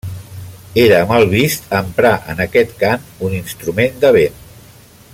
Era 0.83 1.01
mal 1.11 1.25
vist 1.33 1.69
emprar 1.81 2.13
en 2.33 2.41
aquest 2.47 2.73
cant 2.83 3.07
un 3.29 3.39
instrument 3.41 4.05
de 4.07 4.13
vent. 4.21 4.43